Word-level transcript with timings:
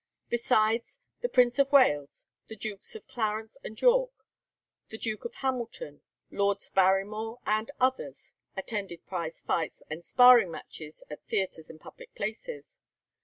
Besides, 0.29 0.99
the 1.21 1.29
Prince 1.29 1.59
of 1.59 1.71
Wales, 1.71 2.25
the 2.47 2.55
Dukes 2.55 2.95
of 2.95 3.07
Clarence 3.07 3.59
and 3.63 3.79
York, 3.79 4.25
the 4.89 4.97
Duke 4.97 5.25
of 5.25 5.35
Hamilton, 5.35 6.01
Lords 6.31 6.71
Barrymore 6.71 7.37
and 7.45 7.69
others, 7.79 8.33
attended 8.57 9.05
prize 9.05 9.41
fights 9.41 9.83
and 9.91 10.03
sparring 10.03 10.49
matches 10.49 11.03
at 11.11 11.21
theatres 11.27 11.69
and 11.69 11.79
public 11.79 12.15
places. 12.15 12.79